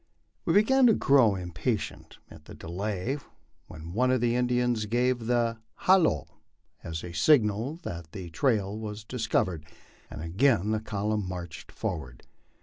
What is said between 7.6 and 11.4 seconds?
that the trail was discovered, and again the column